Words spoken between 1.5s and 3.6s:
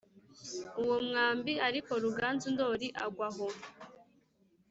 ariko ruganzu ndori agwa aho.